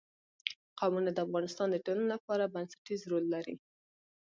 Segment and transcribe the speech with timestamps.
[0.79, 3.55] قومونه د افغانستان د ټولنې لپاره بنسټيز رول لري.